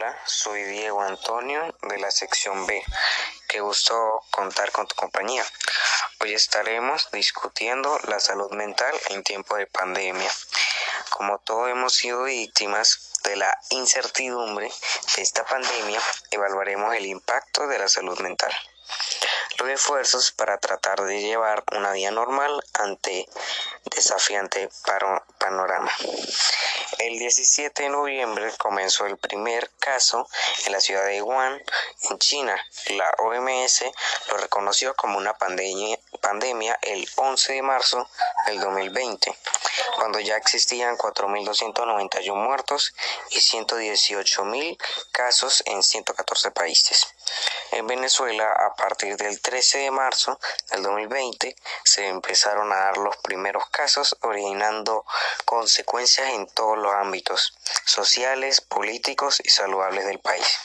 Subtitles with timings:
[0.00, 2.84] Hola, soy Diego Antonio de la sección B.
[3.48, 5.44] Qué gusto contar con tu compañía.
[6.20, 10.30] Hoy estaremos discutiendo la salud mental en tiempo de pandemia.
[11.10, 14.70] Como todos hemos sido víctimas de la incertidumbre
[15.16, 18.52] de esta pandemia, evaluaremos el impacto de la salud mental
[19.58, 23.28] los esfuerzos para tratar de llevar una vida normal ante
[23.84, 24.68] desafiante
[25.38, 25.90] panorama.
[26.98, 30.28] El 17 de noviembre comenzó el primer caso
[30.66, 31.62] en la ciudad de Wuhan,
[32.10, 32.56] en China.
[32.88, 33.84] La OMS
[34.28, 38.08] lo reconoció como una pandemia, pandemia el 11 de marzo
[38.46, 39.36] del 2020,
[39.96, 42.94] cuando ya existían 4.291 muertos
[43.30, 44.78] y 118.000
[45.12, 47.06] casos en 114 países.
[47.72, 53.16] En Venezuela, a partir del 13 de marzo del 2020, se empezaron a dar los
[53.18, 55.04] primeros casos, originando
[55.44, 60.58] consecuencias en todos los ámbitos sociales, políticos y saludables del país.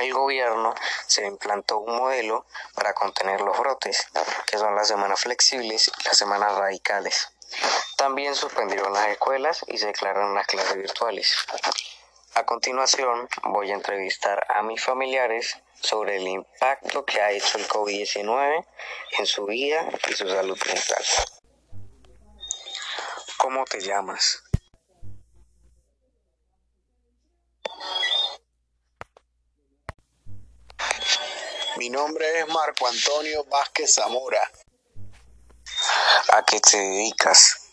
[0.00, 0.74] El gobierno
[1.06, 4.06] se implantó un modelo para contener los brotes,
[4.46, 7.28] que son las semanas flexibles y las semanas radicales.
[7.98, 11.34] También suspendieron las escuelas y se declararon las clases virtuales.
[12.34, 17.66] A continuación, voy a entrevistar a mis familiares sobre el impacto que ha hecho el
[17.66, 18.64] COVID-19
[19.18, 21.04] en su vida y su salud mental.
[23.36, 24.44] ¿Cómo te llamas?
[31.76, 34.48] Mi nombre es Marco Antonio Vázquez Zamora.
[36.28, 37.67] ¿A qué te dedicas?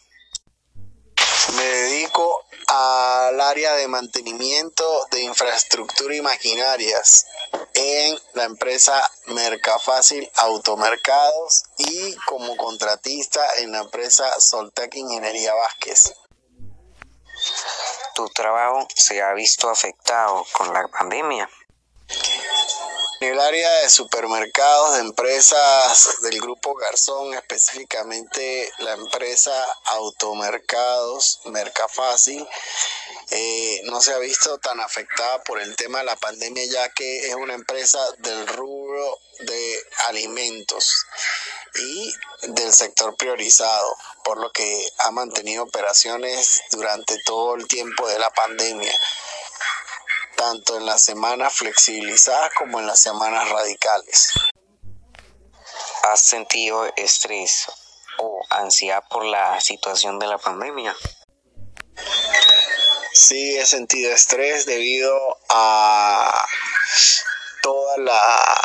[1.54, 7.28] Me dedico al área de mantenimiento de infraestructura y maquinarias
[7.76, 16.14] en la empresa Mercafácil Automercados y como contratista en la empresa Soltec Ingeniería Vázquez.
[18.16, 21.50] ¿Tu trabajo se ha visto afectado con la pandemia?
[23.22, 29.54] En el área de supermercados de empresas del grupo Garzón, específicamente la empresa
[29.86, 32.46] Automercados Mercafácil,
[33.32, 37.30] eh, no se ha visto tan afectada por el tema de la pandemia ya que
[37.30, 41.06] es una empresa del rubro de alimentos
[41.76, 42.14] y
[42.50, 48.30] del sector priorizado, por lo que ha mantenido operaciones durante todo el tiempo de la
[48.32, 48.94] pandemia
[50.36, 54.32] tanto en las semanas flexibilizadas como en las semanas radicales.
[56.04, 57.68] ¿Has sentido estrés
[58.20, 60.96] o ansiedad por la situación de la pandemia?
[63.14, 65.18] Sí, he sentido estrés debido
[65.50, 66.46] a
[67.62, 68.62] toda la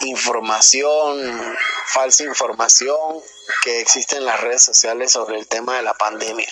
[0.00, 1.56] información,
[1.86, 3.20] falsa información
[3.62, 6.48] que existe en las redes sociales sobre el tema de la pandemia.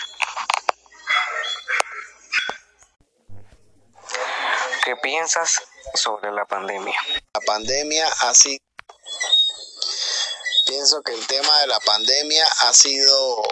[4.92, 5.62] ¿Qué piensas
[5.94, 6.94] sobre la pandemia?
[7.32, 8.58] La pandemia ha sido...
[10.66, 13.42] Pienso que el tema de la pandemia ha sido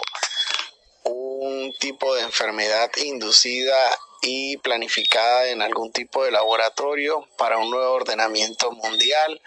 [1.05, 3.75] un tipo de enfermedad inducida
[4.21, 9.41] y planificada en algún tipo de laboratorio para un nuevo ordenamiento mundial,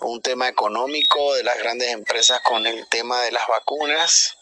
[0.00, 4.36] un tema económico de las grandes empresas con el tema de las vacunas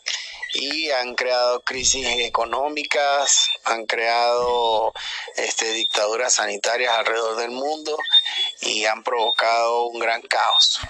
[0.54, 4.92] y han creado crisis económicas, han creado
[5.36, 7.97] este, dictaduras sanitarias alrededor del mundo
[8.60, 10.81] y han provocado un gran caos.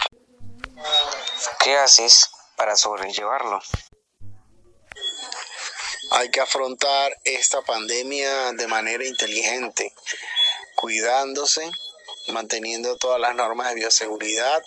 [1.61, 3.61] ¿Qué haces para sobrellevarlo?
[6.13, 9.93] Hay que afrontar esta pandemia de manera inteligente,
[10.75, 11.71] cuidándose,
[12.29, 14.63] manteniendo todas las normas de bioseguridad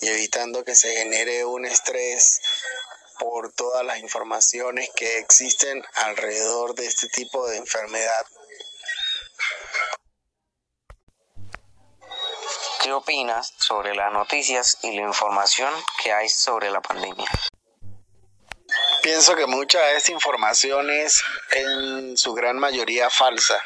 [0.00, 2.40] y evitando que se genere un estrés
[3.24, 8.26] por todas las informaciones que existen alrededor de este tipo de enfermedad.
[12.82, 17.26] ¿Qué opinas sobre las noticias y la información que hay sobre la pandemia?
[19.02, 23.64] Pienso que mucha de esta información es en su gran mayoría falsa.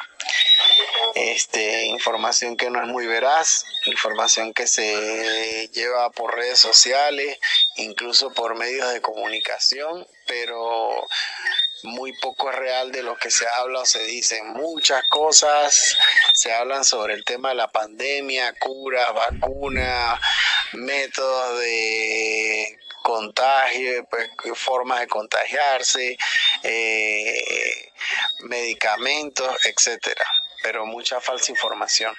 [1.14, 7.38] Este, información que no es muy veraz, información que se lleva por redes sociales,
[7.76, 11.06] incluso por medios de comunicación, pero
[11.84, 14.48] muy poco es real de lo que se habla o se dicen.
[14.48, 15.96] Muchas cosas
[16.34, 20.20] se hablan sobre el tema de la pandemia, curas, vacunas,
[20.72, 26.18] métodos de contagio, pues, formas de contagiarse,
[26.62, 27.92] eh,
[28.40, 30.26] medicamentos, etcétera,
[30.62, 32.14] pero mucha falsa información.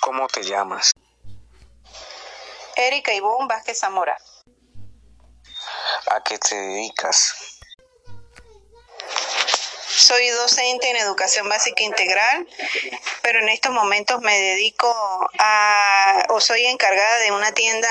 [0.00, 0.92] ¿Cómo te llamas?
[2.76, 4.16] Erika Ivonne Vázquez Zamora.
[6.10, 7.56] ¿A qué te dedicas?
[10.06, 12.46] soy docente en educación básica integral,
[13.22, 14.88] pero en estos momentos me dedico
[15.38, 17.88] a, o soy encargada de una tienda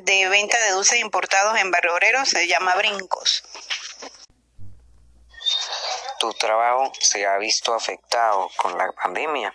[0.00, 3.44] de venta de dulces importados en Barrio Obrero, se llama Brincos.
[6.24, 9.52] ¿Tu trabajo se ha visto afectado con la pandemia?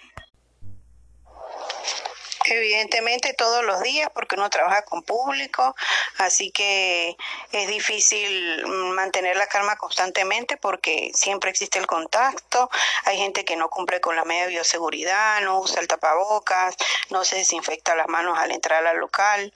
[2.49, 5.75] Evidentemente todos los días porque uno trabaja con público,
[6.17, 7.15] así que
[7.51, 12.71] es difícil mantener la calma constantemente porque siempre existe el contacto,
[13.05, 16.75] hay gente que no cumple con la media de bioseguridad, no usa el tapabocas,
[17.11, 19.53] no se desinfecta las manos al entrar al local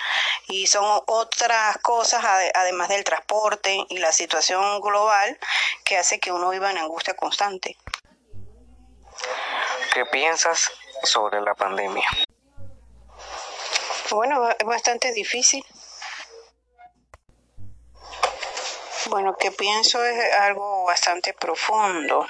[0.48, 2.24] y son otras cosas
[2.54, 5.39] además del transporte y la situación global
[5.84, 7.75] que hace que uno viva en angustia constante.
[9.94, 10.72] ¿Qué piensas
[11.04, 12.06] sobre la pandemia?
[14.13, 15.65] Bueno, es bastante difícil.
[19.07, 22.27] Bueno, que pienso es algo bastante profundo.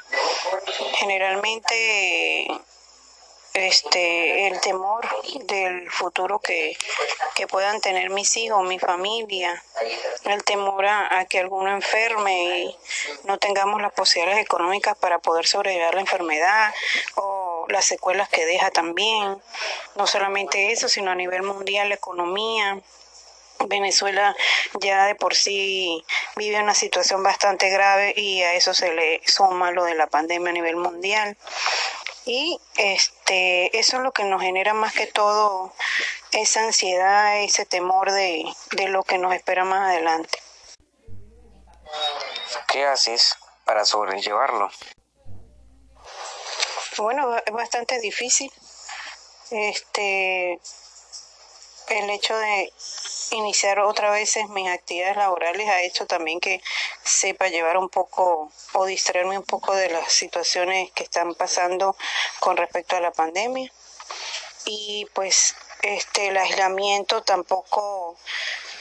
[0.96, 2.48] Generalmente
[3.54, 5.06] este el temor
[5.46, 6.76] del futuro que,
[7.36, 9.62] que puedan tener mis hijos, mi familia,
[10.24, 12.78] el temor a, a, que alguno enferme y
[13.26, 16.74] no tengamos las posibilidades económicas para poder sobrevivir a la enfermedad
[17.16, 17.33] o
[17.74, 19.38] las secuelas que deja también.
[19.96, 22.80] No solamente eso, sino a nivel mundial, la economía.
[23.68, 24.36] Venezuela
[24.82, 26.04] ya de por sí
[26.36, 30.50] vive una situación bastante grave y a eso se le suma lo de la pandemia
[30.50, 31.38] a nivel mundial.
[32.26, 35.74] Y este, eso es lo que nos genera más que todo
[36.32, 40.40] esa ansiedad, ese temor de, de lo que nos espera más adelante.
[42.68, 43.36] ¿Qué haces
[43.66, 44.70] para sobrellevarlo?
[46.98, 48.52] Bueno, es bastante difícil.
[49.50, 50.60] Este,
[51.90, 52.72] el hecho de
[53.32, 56.62] iniciar otra vez mis actividades laborales ha hecho también que
[57.04, 61.96] sepa llevar un poco o distraerme un poco de las situaciones que están pasando
[62.40, 63.72] con respecto a la pandemia.
[64.66, 68.18] Y pues este el aislamiento tampoco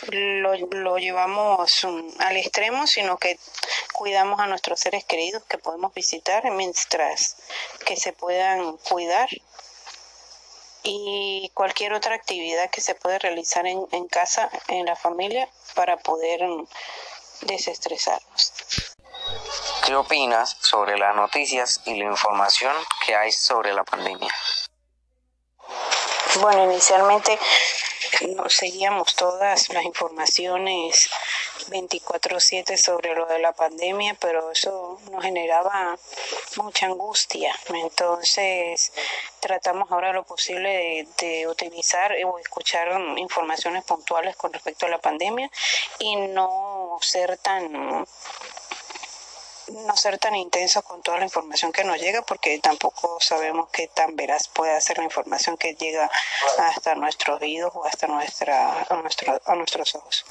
[0.08, 1.84] lo, lo llevamos
[2.19, 3.38] al extremo, sino que
[3.93, 7.37] cuidamos a nuestros seres queridos que podemos visitar mientras
[7.84, 9.28] que se puedan cuidar
[10.82, 15.96] y cualquier otra actividad que se puede realizar en, en casa, en la familia, para
[15.96, 16.40] poder
[17.43, 18.52] desestresarnos.
[19.84, 24.32] ¿Qué opinas sobre las noticias y la información que hay sobre la pandemia?
[26.40, 27.38] Bueno, inicialmente
[28.49, 31.11] seguíamos todas las informaciones
[31.69, 35.96] 24/7 sobre lo de la pandemia, pero eso nos generaba
[36.56, 37.55] mucha angustia.
[37.69, 38.93] Entonces
[39.40, 45.50] tratamos ahora lo posible de, utilizar o escuchar informaciones puntuales con respecto a la pandemia
[45.99, 48.06] y no ser tan
[49.69, 53.88] no ser tan intensos con toda la información que nos llega porque tampoco sabemos qué
[53.88, 56.11] tan veraz puede ser la información que llega
[56.59, 60.25] hasta nuestros oídos o hasta nuestra a, nuestro, a nuestros ojos.